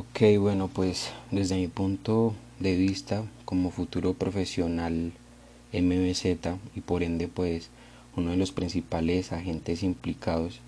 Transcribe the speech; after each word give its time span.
Ok, 0.00 0.38
bueno, 0.38 0.70
pues 0.72 1.10
desde 1.32 1.56
mi 1.56 1.66
punto 1.66 2.32
de 2.60 2.76
vista 2.76 3.24
como 3.44 3.72
futuro 3.72 4.14
profesional 4.14 5.10
MBZ 5.72 6.24
y 6.76 6.82
por 6.82 7.02
ende 7.02 7.26
pues 7.26 7.70
uno 8.14 8.30
de 8.30 8.36
los 8.36 8.52
principales 8.52 9.32
agentes 9.32 9.82
implicados, 9.82 10.60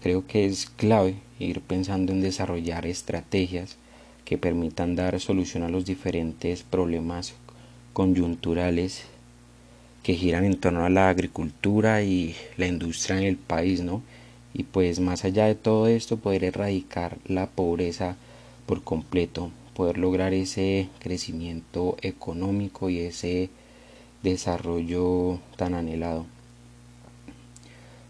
creo 0.00 0.24
que 0.24 0.46
es 0.46 0.66
clave 0.66 1.16
ir 1.40 1.62
pensando 1.62 2.12
en 2.12 2.20
desarrollar 2.20 2.86
estrategias 2.86 3.76
que 4.24 4.38
permitan 4.38 4.94
dar 4.94 5.18
solución 5.18 5.64
a 5.64 5.68
los 5.68 5.84
diferentes 5.84 6.62
problemas 6.62 7.34
coyunturales 7.92 9.02
que 10.04 10.14
giran 10.14 10.44
en 10.44 10.60
torno 10.60 10.84
a 10.84 10.90
la 10.90 11.08
agricultura 11.08 12.04
y 12.04 12.36
la 12.56 12.68
industria 12.68 13.18
en 13.18 13.24
el 13.24 13.36
país, 13.36 13.80
¿no? 13.80 14.00
Y 14.54 14.62
pues 14.62 15.00
más 15.00 15.24
allá 15.24 15.46
de 15.46 15.56
todo 15.56 15.88
esto, 15.88 16.18
poder 16.18 16.44
erradicar 16.44 17.18
la 17.26 17.48
pobreza 17.48 18.16
por 18.70 18.84
completo, 18.84 19.50
poder 19.74 19.98
lograr 19.98 20.32
ese 20.32 20.88
crecimiento 21.00 21.96
económico 22.02 22.88
y 22.88 23.00
ese 23.00 23.50
desarrollo 24.22 25.40
tan 25.56 25.74
anhelado. 25.74 26.24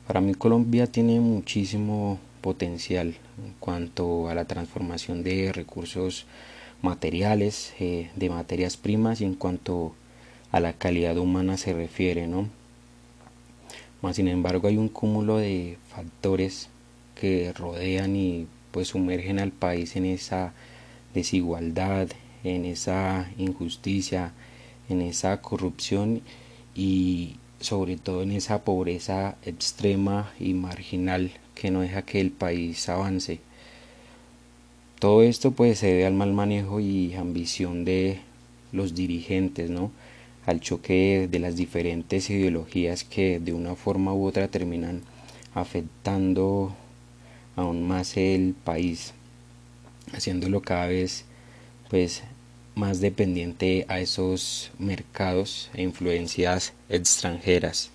Para 0.06 0.20
mí 0.20 0.34
Colombia 0.34 0.86
tiene 0.86 1.18
muchísimo 1.18 2.18
potencial 2.42 3.14
en 3.42 3.54
cuanto 3.58 4.28
a 4.28 4.34
la 4.34 4.44
transformación 4.44 5.22
de 5.24 5.50
recursos 5.50 6.26
materiales, 6.82 7.72
eh, 7.80 8.10
de 8.14 8.28
materias 8.28 8.76
primas 8.76 9.22
y 9.22 9.24
en 9.24 9.36
cuanto 9.36 9.94
a 10.52 10.60
la 10.60 10.74
calidad 10.74 11.16
humana 11.16 11.56
se 11.56 11.72
refiere, 11.72 12.26
¿no? 12.26 12.50
Más 14.02 14.16
sin 14.16 14.28
embargo 14.28 14.68
hay 14.68 14.76
un 14.76 14.90
cúmulo 14.90 15.38
de 15.38 15.78
factores 15.88 16.68
que 17.14 17.50
rodean 17.54 18.14
y 18.14 18.46
pues 18.70 18.88
sumergen 18.88 19.38
al 19.38 19.52
país 19.52 19.96
en 19.96 20.06
esa 20.06 20.52
desigualdad, 21.14 22.08
en 22.44 22.64
esa 22.64 23.30
injusticia, 23.38 24.32
en 24.88 25.02
esa 25.02 25.40
corrupción 25.40 26.22
y 26.74 27.36
sobre 27.60 27.96
todo 27.96 28.22
en 28.22 28.32
esa 28.32 28.64
pobreza 28.64 29.36
extrema 29.44 30.32
y 30.38 30.54
marginal 30.54 31.30
que 31.54 31.70
no 31.70 31.80
deja 31.80 32.02
que 32.02 32.20
el 32.20 32.30
país 32.30 32.88
avance. 32.88 33.40
Todo 34.98 35.22
esto 35.22 35.50
pues 35.52 35.78
se 35.78 35.88
debe 35.88 36.06
al 36.06 36.14
mal 36.14 36.32
manejo 36.32 36.80
y 36.80 37.14
ambición 37.14 37.84
de 37.84 38.20
los 38.72 38.94
dirigentes, 38.94 39.70
¿no? 39.70 39.90
Al 40.46 40.60
choque 40.60 41.28
de 41.30 41.38
las 41.38 41.56
diferentes 41.56 42.30
ideologías 42.30 43.04
que 43.04 43.40
de 43.40 43.52
una 43.52 43.76
forma 43.76 44.14
u 44.14 44.26
otra 44.26 44.48
terminan 44.48 45.02
afectando 45.54 46.74
aún 47.56 47.86
más 47.86 48.16
el 48.16 48.54
país, 48.64 49.12
haciéndolo 50.12 50.62
cada 50.62 50.86
vez 50.86 51.24
pues 51.88 52.22
más 52.74 53.00
dependiente 53.00 53.84
a 53.88 54.00
esos 54.00 54.70
mercados 54.78 55.70
e 55.74 55.82
influencias 55.82 56.72
extranjeras. 56.88 57.90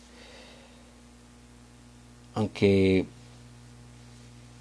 Aunque 2.34 3.06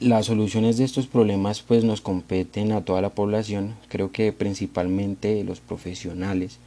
las 0.00 0.26
soluciones 0.26 0.76
de 0.76 0.84
estos 0.84 1.06
problemas 1.06 1.62
pues 1.62 1.84
nos 1.84 2.00
competen 2.00 2.72
a 2.72 2.84
toda 2.84 3.02
la 3.02 3.10
población, 3.10 3.74
creo 3.88 4.12
que 4.12 4.32
principalmente 4.32 5.42
los 5.44 5.60
profesionales 5.60 6.58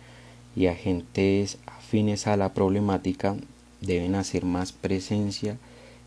y 0.55 0.67
agentes 0.67 1.57
afines 1.65 2.27
a 2.27 2.35
la 2.35 2.53
problemática 2.53 3.37
deben 3.79 4.15
hacer 4.15 4.43
más 4.43 4.71
presencia 4.73 5.57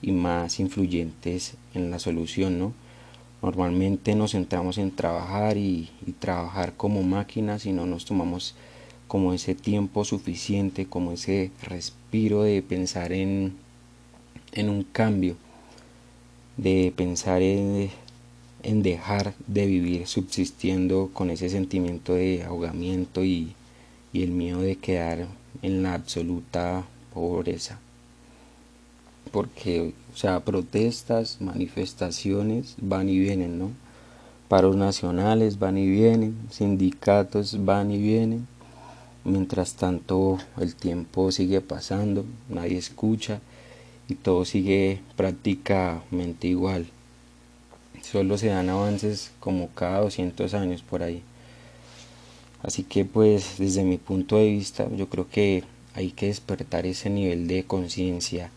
y 0.02 0.12
más 0.12 0.60
influyentes 0.60 1.54
en 1.74 1.90
la 1.90 1.98
solución, 1.98 2.58
¿no? 2.58 2.72
Normalmente 3.42 4.14
nos 4.14 4.32
centramos 4.32 4.76
en 4.76 4.90
trabajar 4.90 5.56
y, 5.56 5.88
trabajar 6.18 6.74
como 6.76 7.02
máquinas 7.02 7.64
y 7.64 7.72
no 7.72 7.86
nos 7.86 8.04
tomamos 8.04 8.54
como 9.08 9.32
ese 9.32 9.54
tiempo 9.54 10.04
suficiente, 10.04 10.86
como 10.86 11.12
ese 11.12 11.50
respiro 11.62 12.42
de 12.42 12.62
pensar 12.62 13.12
en, 13.12 13.54
en 14.52 14.68
un 14.68 14.84
cambio, 14.84 15.36
de 16.58 16.92
pensar 16.94 17.40
en, 17.40 17.90
en 18.62 18.82
dejar 18.82 19.34
de 19.46 19.66
vivir 19.66 20.06
subsistiendo 20.06 21.10
con 21.14 21.30
ese 21.30 21.48
sentimiento 21.48 22.14
de 22.14 22.42
ahogamiento 22.44 23.24
y, 23.24 23.54
y 24.12 24.22
el 24.22 24.32
miedo 24.32 24.60
de 24.60 24.76
quedar 24.76 25.28
en 25.62 25.82
la 25.82 25.94
absoluta 25.94 26.84
pobreza 27.14 27.80
porque, 29.32 29.94
o 30.12 30.16
sea, 30.16 30.40
protestas, 30.40 31.40
manifestaciones 31.40 32.76
van 32.80 33.08
y 33.08 33.18
vienen, 33.18 33.58
¿no? 33.58 33.70
Paros 34.48 34.76
nacionales 34.76 35.58
van 35.58 35.78
y 35.78 35.88
vienen, 35.88 36.36
sindicatos 36.50 37.64
van 37.64 37.90
y 37.90 37.98
vienen. 37.98 38.48
Mientras 39.24 39.74
tanto, 39.74 40.38
el 40.58 40.74
tiempo 40.74 41.30
sigue 41.30 41.60
pasando, 41.60 42.24
nadie 42.48 42.78
escucha 42.78 43.40
y 44.08 44.14
todo 44.16 44.44
sigue 44.44 45.00
prácticamente 45.16 46.48
igual. 46.48 46.86
Solo 48.02 48.38
se 48.38 48.48
dan 48.48 48.70
avances 48.70 49.30
como 49.38 49.68
cada 49.68 50.00
200 50.00 50.52
años 50.54 50.82
por 50.82 51.02
ahí. 51.02 51.22
Así 52.62 52.82
que 52.82 53.04
pues 53.04 53.56
desde 53.58 53.84
mi 53.84 53.98
punto 53.98 54.36
de 54.36 54.50
vista 54.50 54.88
yo 54.96 55.08
creo 55.08 55.28
que 55.28 55.64
hay 55.94 56.10
que 56.10 56.26
despertar 56.26 56.86
ese 56.86 57.08
nivel 57.08 57.46
de 57.46 57.64
conciencia 57.64 58.50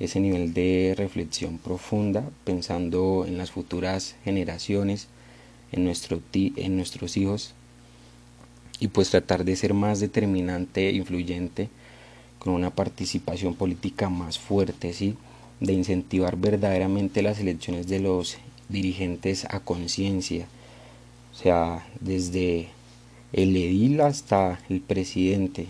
ese 0.00 0.20
nivel 0.20 0.54
de 0.54 0.94
reflexión 0.96 1.58
profunda, 1.58 2.28
pensando 2.44 3.24
en 3.26 3.38
las 3.38 3.50
futuras 3.50 4.16
generaciones, 4.24 5.08
en, 5.72 5.84
nuestro, 5.84 6.20
en 6.32 6.76
nuestros 6.76 7.16
hijos, 7.16 7.54
y 8.80 8.88
pues 8.88 9.10
tratar 9.10 9.44
de 9.44 9.56
ser 9.56 9.74
más 9.74 10.00
determinante 10.00 10.88
e 10.88 10.92
influyente 10.92 11.68
con 12.38 12.52
una 12.52 12.70
participación 12.70 13.54
política 13.54 14.08
más 14.08 14.38
fuerte, 14.38 14.92
¿sí? 14.92 15.16
de 15.60 15.72
incentivar 15.72 16.36
verdaderamente 16.36 17.22
las 17.22 17.40
elecciones 17.40 17.88
de 17.88 17.98
los 17.98 18.38
dirigentes 18.68 19.46
a 19.46 19.60
conciencia, 19.60 20.46
o 21.32 21.36
sea, 21.36 21.86
desde 22.00 22.68
el 23.32 23.56
edil 23.56 24.00
hasta 24.00 24.60
el 24.68 24.80
presidente, 24.80 25.66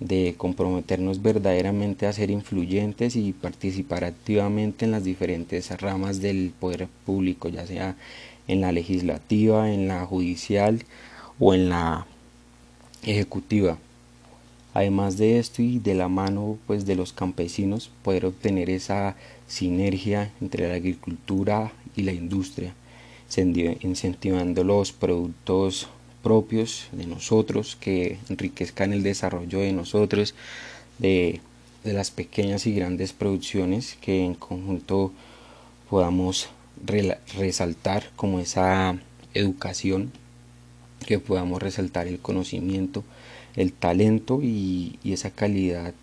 de 0.00 0.34
comprometernos 0.36 1.22
verdaderamente 1.22 2.06
a 2.06 2.12
ser 2.12 2.30
influyentes 2.30 3.16
y 3.16 3.32
participar 3.32 4.04
activamente 4.04 4.84
en 4.84 4.92
las 4.92 5.04
diferentes 5.04 5.70
ramas 5.80 6.20
del 6.20 6.52
poder 6.58 6.88
público, 7.04 7.48
ya 7.48 7.66
sea 7.66 7.96
en 8.46 8.60
la 8.60 8.72
legislativa, 8.72 9.72
en 9.72 9.88
la 9.88 10.06
judicial 10.06 10.82
o 11.38 11.54
en 11.54 11.68
la 11.68 12.06
ejecutiva. 13.02 13.78
Además 14.74 15.16
de 15.16 15.38
esto 15.38 15.62
y 15.62 15.78
de 15.78 15.94
la 15.94 16.08
mano 16.08 16.58
pues 16.66 16.86
de 16.86 16.94
los 16.94 17.12
campesinos 17.12 17.90
poder 18.02 18.26
obtener 18.26 18.70
esa 18.70 19.16
sinergia 19.48 20.30
entre 20.40 20.68
la 20.68 20.74
agricultura 20.74 21.72
y 21.96 22.02
la 22.02 22.12
industria, 22.12 22.74
incentivando 23.36 24.62
los 24.62 24.92
productos 24.92 25.88
propios 26.22 26.88
de 26.92 27.06
nosotros, 27.06 27.76
que 27.80 28.18
enriquezcan 28.28 28.92
el 28.92 29.02
desarrollo 29.02 29.60
de 29.60 29.72
nosotros, 29.72 30.34
de, 30.98 31.40
las 31.84 32.10
pequeñas 32.10 32.66
y 32.66 32.74
grandes 32.74 33.12
producciones 33.12 33.96
que 34.02 34.22
en 34.22 34.34
conjunto 34.34 35.12
podamos 35.88 36.48
resaltar 36.84 38.10
como 38.14 38.40
esa 38.40 38.98
educación, 39.32 40.12
que 41.06 41.18
podamos 41.18 41.62
resaltar 41.62 42.06
el 42.08 42.18
conocimiento, 42.18 43.04
el 43.56 43.72
talento 43.72 44.40
y, 44.42 44.98
esa 45.04 45.30
calidad 45.30 45.94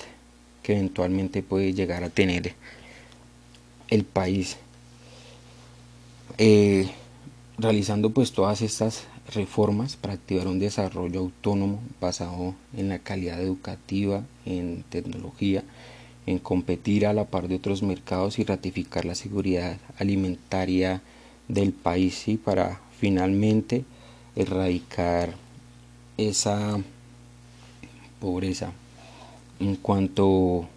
que 0.63 0.73
eventualmente 0.73 1.43
puede 1.43 1.73
llegar 1.73 2.03
a 2.03 2.09
tener 2.09 2.53
el 3.89 4.03
país. 4.05 4.57
Eh, 6.37 6.89
realizando 7.57 8.09
pues 8.09 8.31
todas 8.31 8.61
estas 8.61 9.03
reformas 9.33 9.95
para 9.95 10.13
activar 10.13 10.47
un 10.47 10.59
desarrollo 10.59 11.19
autónomo 11.19 11.81
basado 11.99 12.55
en 12.75 12.89
la 12.89 12.99
calidad 12.99 13.41
educativa, 13.41 14.23
en 14.45 14.83
tecnología, 14.89 15.63
en 16.25 16.39
competir 16.39 17.05
a 17.05 17.13
la 17.13 17.25
par 17.25 17.47
de 17.47 17.55
otros 17.55 17.83
mercados 17.83 18.39
y 18.39 18.43
ratificar 18.43 19.05
la 19.05 19.15
seguridad 19.15 19.77
alimentaria 19.97 21.01
del 21.47 21.71
país 21.71 22.27
y 22.27 22.37
para 22.37 22.81
finalmente 22.99 23.85
erradicar 24.35 25.35
esa 26.17 26.79
pobreza. 28.19 28.71
En 29.59 29.75
cuanto 29.75 30.67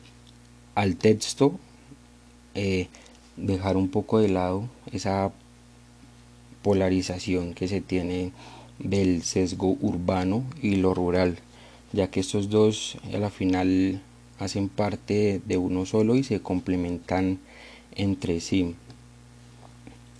al 0.74 0.96
texto, 0.96 1.58
eh, 2.54 2.88
dejar 3.36 3.76
un 3.76 3.88
poco 3.88 4.18
de 4.18 4.28
lado 4.28 4.68
esa 4.92 5.32
polarización 6.68 7.54
que 7.54 7.66
se 7.66 7.80
tiene 7.80 8.30
del 8.78 9.22
sesgo 9.22 9.78
urbano 9.80 10.44
y 10.60 10.76
lo 10.76 10.92
rural, 10.92 11.38
ya 11.94 12.10
que 12.10 12.20
estos 12.20 12.50
dos 12.50 12.98
a 13.10 13.16
la 13.16 13.30
final 13.30 14.02
hacen 14.38 14.68
parte 14.68 15.40
de 15.46 15.56
uno 15.56 15.86
solo 15.86 16.14
y 16.14 16.24
se 16.24 16.40
complementan 16.40 17.38
entre 17.96 18.40
sí. 18.40 18.74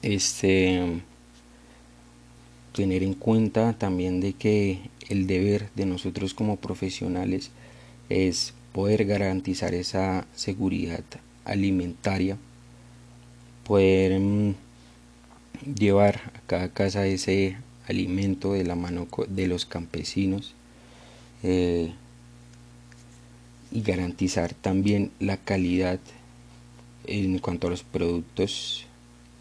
Este 0.01 1.03
tener 2.73 3.03
en 3.03 3.13
cuenta 3.13 3.75
también 3.75 4.23
de 4.23 4.33
que 4.33 4.79
el 5.11 5.27
deber 5.27 5.69
de 5.77 5.85
nosotros 5.85 6.33
como 6.33 6.57
profesionales 6.57 7.51
es 8.09 8.55
poder 8.73 9.05
garantizar 9.05 9.75
esa 9.75 10.27
seguridad 10.35 11.05
alimentaria, 11.45 12.39
poder 13.65 14.19
mm, 14.19 14.55
llevar 15.63 16.33
a 16.35 16.41
cada 16.47 16.69
casa 16.69 17.07
ese 17.07 17.57
alimento 17.87 18.53
de 18.53 18.65
la 18.65 18.75
mano 18.75 19.09
de 19.29 19.47
los 19.47 19.67
campesinos 19.67 20.55
eh, 21.43 21.93
y 23.71 23.83
garantizar 23.83 24.55
también 24.55 25.11
la 25.21 25.37
calidad 25.39 26.01
en 27.07 27.39
cuanto 27.39 27.67
a 27.67 27.71
los 27.71 27.83
productos 27.83 28.87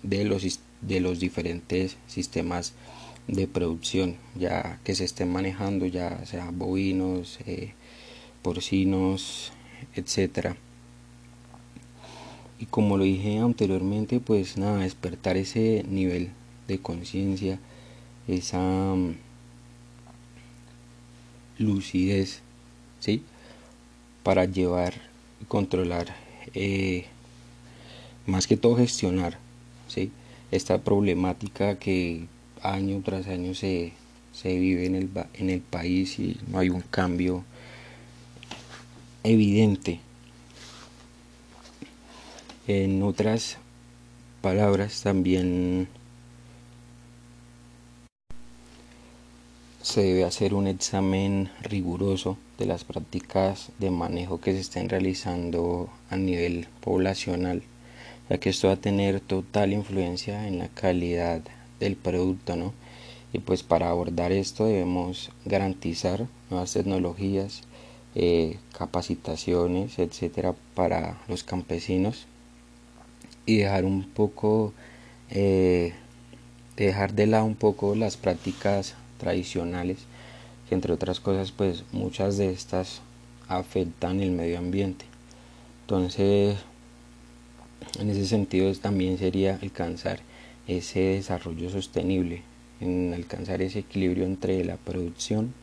de 0.04 0.24
los, 0.24 0.60
de 0.82 1.00
los 1.00 1.20
diferentes 1.20 1.98
sistemas 2.08 2.74
de 3.28 3.48
producción 3.48 4.16
ya 4.36 4.80
que 4.84 4.96
se 4.96 5.04
estén 5.04 5.32
manejando 5.32 5.86
ya 5.86 6.26
sea 6.26 6.50
bovinos 6.52 7.40
eh, 7.46 7.74
porcinos 8.42 9.52
etcétera 9.96 10.56
y 12.60 12.66
como 12.66 12.98
lo 12.98 13.04
dije 13.04 13.40
anteriormente 13.40 14.20
pues 14.20 14.58
nada 14.58 14.80
despertar 14.80 15.38
ese 15.38 15.86
nivel 15.88 16.30
de 16.68 16.80
conciencia 16.80 17.60
esa 18.28 18.60
mm, 18.60 19.16
lucidez 21.60 22.42
¿sí? 23.00 23.24
para 24.24 24.46
llevar 24.46 24.94
y 25.42 25.46
controlar 25.46 26.16
eh, 26.54 27.06
más 28.26 28.48
que 28.48 28.58
todo 28.58 28.78
gestionar 28.78 29.38
¿sí? 29.88 30.12
esta 30.52 30.80
problemática 30.80 31.78
que 31.78 32.26
año 32.62 33.02
tras 33.04 33.28
año 33.28 33.54
se, 33.54 33.94
se 34.34 34.58
vive 34.58 34.86
en 34.86 34.96
el, 34.96 35.10
en 35.36 35.50
el 35.50 35.62
país 35.62 36.20
y 36.20 36.38
no 36.52 36.60
hay 36.60 36.70
un 36.70 36.82
cambio 36.82 37.44
evidente 39.24 40.00
en 42.68 43.02
otras 43.02 43.60
palabras 44.42 45.02
también 45.02 45.88
se 49.82 50.02
debe 50.02 50.26
hacer 50.26 50.54
un 50.54 50.68
examen 50.68 51.50
riguroso 51.62 52.38
de 52.58 52.66
las 52.66 52.84
prácticas 52.84 53.70
de 53.80 53.90
manejo 53.90 54.42
que 54.42 54.52
se 54.52 54.60
estén 54.60 54.90
realizando 54.90 55.90
a 56.10 56.18
nivel 56.18 56.68
poblacional, 56.82 57.64
ya 58.30 58.38
que 58.38 58.50
esto 58.50 58.68
va 58.68 58.74
a 58.74 58.82
tener 58.82 59.22
total 59.22 59.72
influencia 59.72 60.46
en 60.46 60.60
la 60.60 60.68
calidad 60.68 61.42
del 61.80 61.96
producto, 61.96 62.58
¿no? 62.58 62.74
Y 63.32 63.40
pues 63.40 63.64
para 63.64 63.90
abordar 63.90 64.34
esto 64.34 64.66
debemos 64.66 65.32
garantizar 65.46 66.28
nuevas 66.50 66.74
tecnologías, 66.74 67.62
eh, 68.14 68.58
capacitaciones, 68.78 70.00
etcétera, 70.00 70.54
para 70.76 71.22
los 71.30 71.46
campesinos 71.46 72.28
y 73.48 73.58
dejar 73.58 73.86
un 73.86 74.04
poco, 74.04 74.74
eh, 75.32 75.94
dejar 76.76 77.14
de 77.14 77.26
lado 77.26 77.46
un 77.46 77.56
poco 77.56 77.96
las 77.96 78.18
prácticas 78.18 78.94
tradicionales, 79.18 79.98
que 80.70 80.76
entre 80.76 80.94
otras 80.94 81.20
cosas 81.20 81.52
pues 81.52 81.84
muchas 81.92 82.38
de 82.38 82.52
estas 82.52 83.02
afectan 83.48 84.20
el 84.22 84.32
medio 84.32 84.60
ambiente. 84.60 85.06
Entonces, 85.82 86.58
en 88.00 88.10
ese 88.10 88.28
sentido 88.28 88.72
también 88.76 89.18
sería 89.18 89.58
alcanzar 89.62 90.20
ese 90.68 91.00
desarrollo 91.00 91.70
sostenible, 91.70 92.44
en 92.82 93.14
alcanzar 93.14 93.62
ese 93.62 93.80
equilibrio 93.80 94.26
entre 94.26 94.64
la 94.66 94.76
producción, 94.76 95.54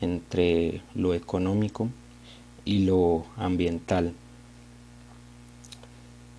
entre 0.00 0.80
lo 0.94 1.12
económico 1.12 1.90
y 2.64 2.86
lo 2.86 3.26
ambiental. 3.36 4.14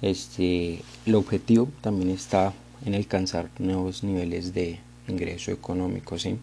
Este, 0.02 0.82
el 1.06 1.16
objetivo 1.16 1.70
también 1.82 2.10
está 2.10 2.54
en 2.86 2.96
alcanzar 2.96 3.50
nuevos 3.60 4.04
niveles 4.04 4.54
de 4.54 4.80
ingreso 5.08 5.52
económico, 5.52 6.18
¿sí? 6.18 6.38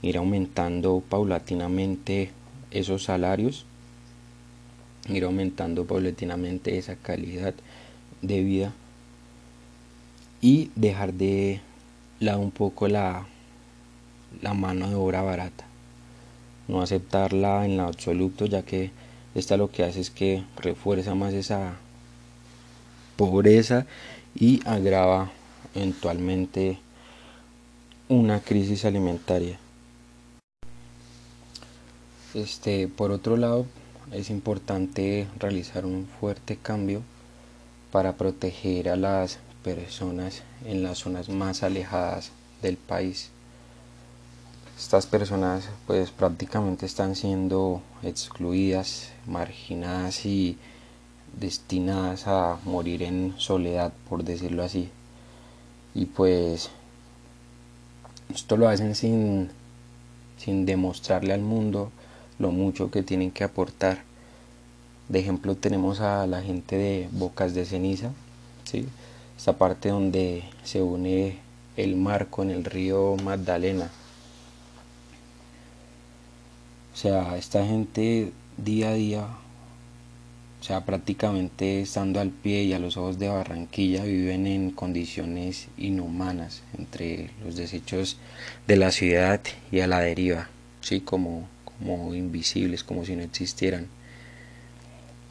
ir 0.00 0.16
aumentando 0.16 1.02
paulatinamente 1.06 2.30
esos 2.70 3.04
salarios, 3.04 3.66
ir 5.08 5.24
aumentando 5.24 5.84
paulatinamente 5.86 6.78
esa 6.78 6.96
calidad 6.96 7.54
de 8.22 8.42
vida 8.42 8.72
y 10.40 10.70
dejar 10.74 11.12
de 11.14 11.60
lado 12.20 12.40
un 12.40 12.50
poco 12.50 12.88
la, 12.88 13.26
la 14.40 14.54
mano 14.54 14.88
de 14.88 14.94
obra 14.94 15.22
barata, 15.22 15.66
no 16.68 16.80
aceptarla 16.80 17.64
en 17.66 17.76
lo 17.76 17.84
absoluto, 17.84 18.46
ya 18.46 18.62
que 18.62 18.92
esta 19.34 19.56
lo 19.56 19.70
que 19.70 19.84
hace 19.84 20.00
es 20.00 20.10
que 20.10 20.44
refuerza 20.56 21.14
más 21.14 21.34
esa 21.34 21.76
pobreza 23.18 23.84
y 24.36 24.60
agrava 24.64 25.30
eventualmente 25.74 26.78
una 28.08 28.40
crisis 28.40 28.84
alimentaria. 28.84 29.58
Este, 32.32 32.86
por 32.86 33.10
otro 33.10 33.36
lado, 33.36 33.66
es 34.12 34.30
importante 34.30 35.26
realizar 35.40 35.84
un 35.84 36.06
fuerte 36.20 36.56
cambio 36.56 37.02
para 37.90 38.16
proteger 38.16 38.88
a 38.88 38.96
las 38.96 39.40
personas 39.64 40.42
en 40.64 40.84
las 40.84 40.98
zonas 40.98 41.28
más 41.28 41.64
alejadas 41.64 42.30
del 42.62 42.76
país. 42.76 43.30
Estas 44.78 45.06
personas 45.06 45.68
pues 45.88 46.12
prácticamente 46.12 46.86
están 46.86 47.16
siendo 47.16 47.82
excluidas, 48.04 49.08
marginadas 49.26 50.24
y 50.24 50.56
destinadas 51.40 52.26
a 52.26 52.58
morir 52.64 53.02
en 53.02 53.34
soledad, 53.38 53.92
por 54.08 54.24
decirlo 54.24 54.62
así. 54.62 54.90
Y 55.94 56.06
pues 56.06 56.70
esto 58.34 58.56
lo 58.56 58.68
hacen 58.68 58.94
sin, 58.94 59.50
sin 60.36 60.66
demostrarle 60.66 61.32
al 61.32 61.40
mundo 61.40 61.90
lo 62.38 62.50
mucho 62.50 62.90
que 62.90 63.02
tienen 63.02 63.30
que 63.30 63.44
aportar. 63.44 64.02
De 65.08 65.20
ejemplo 65.20 65.56
tenemos 65.56 66.00
a 66.00 66.26
la 66.26 66.42
gente 66.42 66.76
de 66.76 67.08
Bocas 67.12 67.54
de 67.54 67.64
Ceniza, 67.64 68.10
¿sí? 68.64 68.86
esta 69.36 69.56
parte 69.56 69.88
donde 69.88 70.44
se 70.64 70.82
une 70.82 71.38
el 71.76 71.96
mar 71.96 72.28
con 72.28 72.50
el 72.50 72.64
río 72.64 73.16
Magdalena. 73.22 73.88
O 76.92 76.96
sea, 76.96 77.36
esta 77.36 77.64
gente 77.64 78.32
día 78.56 78.88
a 78.90 78.94
día, 78.94 79.28
o 80.60 80.64
sea, 80.64 80.84
prácticamente 80.84 81.82
estando 81.82 82.20
al 82.20 82.30
pie 82.30 82.64
y 82.64 82.72
a 82.72 82.78
los 82.78 82.96
ojos 82.96 83.18
de 83.18 83.28
Barranquilla, 83.28 84.04
viven 84.04 84.46
en 84.46 84.70
condiciones 84.72 85.68
inhumanas 85.76 86.62
entre 86.76 87.30
los 87.44 87.56
desechos 87.56 88.18
de 88.66 88.76
la 88.76 88.90
ciudad 88.90 89.40
y 89.70 89.80
a 89.80 89.86
la 89.86 90.00
deriva, 90.00 90.48
¿sí? 90.80 91.00
como, 91.00 91.48
como 91.64 92.14
invisibles, 92.14 92.82
como 92.82 93.04
si 93.04 93.14
no 93.14 93.22
existieran. 93.22 93.86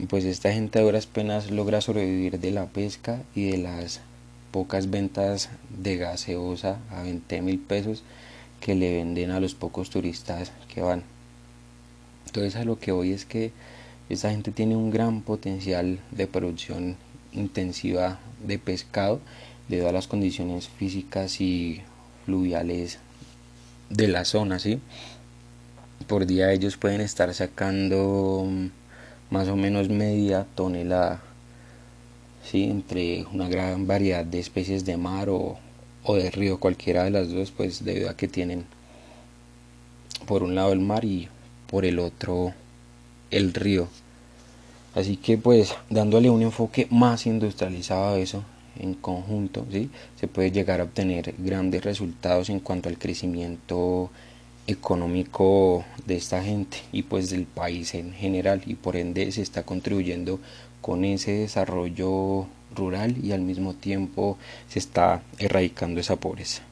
Pues 0.09 0.23
esta 0.25 0.53
gente 0.53 0.79
ahora 0.79 0.99
apenas 0.99 1.51
logra 1.51 1.81
sobrevivir 1.81 2.39
de 2.39 2.51
la 2.51 2.67
pesca 2.67 3.23
y 3.35 3.49
de 3.49 3.57
las 3.57 3.99
pocas 4.51 4.89
ventas 4.89 5.49
de 5.69 5.97
gaseosa 5.97 6.79
a 6.89 7.01
20 7.01 7.41
mil 7.41 7.59
pesos 7.59 8.03
que 8.61 8.75
le 8.75 8.95
venden 8.97 9.31
a 9.31 9.39
los 9.39 9.55
pocos 9.55 9.89
turistas 9.89 10.51
que 10.73 10.81
van. 10.81 11.03
Entonces 12.27 12.55
a 12.55 12.63
lo 12.63 12.79
que 12.79 12.91
voy 12.91 13.11
es 13.11 13.25
que 13.25 13.51
esta 14.09 14.31
gente 14.31 14.51
tiene 14.51 14.75
un 14.75 14.89
gran 14.89 15.21
potencial 15.21 15.99
de 16.11 16.27
producción 16.27 16.95
intensiva 17.33 18.19
de 18.45 18.57
pescado 18.57 19.19
debido 19.67 19.89
a 19.89 19.91
las 19.91 20.07
condiciones 20.07 20.69
físicas 20.69 21.41
y 21.41 21.81
fluviales 22.25 22.99
de 23.89 24.07
la 24.07 24.25
zona, 24.25 24.59
¿sí? 24.59 24.79
Por 26.07 26.25
día 26.25 26.53
ellos 26.53 26.77
pueden 26.77 27.01
estar 27.01 27.33
sacando 27.33 28.45
mm, 28.49 28.67
más 29.29 29.47
o 29.49 29.55
menos 29.55 29.89
media 29.89 30.45
tonelada, 30.55 31.21
¿sí? 32.43 32.63
Entre 32.63 33.25
una 33.33 33.49
gran 33.49 33.87
variedad 33.87 34.23
de 34.23 34.39
especies 34.39 34.85
de 34.85 34.95
mar 34.97 35.29
o, 35.29 35.57
o 36.03 36.15
de 36.15 36.31
río, 36.31 36.59
cualquiera 36.59 37.03
de 37.03 37.11
las 37.11 37.29
dos, 37.29 37.51
pues 37.51 37.83
debido 37.83 38.09
a 38.09 38.15
que 38.15 38.27
tienen 38.27 38.65
por 40.25 40.43
un 40.43 40.55
lado 40.55 40.71
el 40.71 40.79
mar 40.79 41.03
y 41.03 41.27
por 41.69 41.83
el 41.85 41.99
otro 41.99 42.53
el 43.31 43.53
río. 43.53 43.87
Así 44.95 45.17
que 45.17 45.37
pues 45.37 45.75
dándole 45.89 46.29
un 46.29 46.41
enfoque 46.41 46.87
más 46.89 47.25
industrializado 47.25 48.15
a 48.15 48.19
eso 48.19 48.43
en 48.79 48.93
conjunto, 48.93 49.65
¿sí? 49.71 49.89
se 50.19 50.27
puede 50.27 50.51
llegar 50.51 50.81
a 50.81 50.85
obtener 50.85 51.33
grandes 51.37 51.83
resultados 51.83 52.49
en 52.49 52.59
cuanto 52.59 52.89
al 52.89 52.97
crecimiento 52.97 54.09
económico 54.67 55.85
de 56.05 56.17
esta 56.17 56.43
gente 56.43 56.77
y 56.91 57.03
pues 57.03 57.29
del 57.29 57.45
país 57.45 57.93
en 57.93 58.13
general 58.13 58.61
y 58.65 58.75
por 58.75 58.97
ende 58.97 59.31
se 59.31 59.41
está 59.41 59.63
contribuyendo 59.63 60.39
con 60.81 61.05
ese 61.05 61.31
desarrollo 61.31 62.47
rural 62.75 63.15
y 63.23 63.31
al 63.31 63.41
mismo 63.41 63.73
tiempo 63.73 64.37
se 64.67 64.79
está 64.79 65.23
erradicando 65.39 65.99
esa 65.99 66.17
pobreza. 66.17 66.66